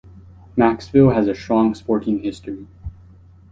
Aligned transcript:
Macksville 0.57 1.13
has 1.13 1.27
a 1.27 1.35
strong 1.35 1.75
sporting 1.75 2.23
history. 2.23 2.65